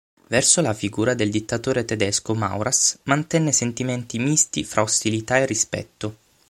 Verso 0.29 0.61
la 0.61 0.73
figura 0.73 1.13
del 1.13 1.29
dittatore 1.29 1.85
tedesco 1.85 2.33
Maurras 2.33 2.97
mantenne 3.03 3.51
sentimenti 3.51 4.17
misti 4.17 4.63
fra 4.63 4.81
ostilità 4.81 5.37
e 5.37 5.45
rispetto. 5.45 6.17